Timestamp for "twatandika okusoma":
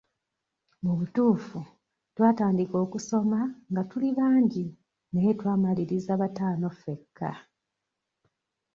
2.13-3.39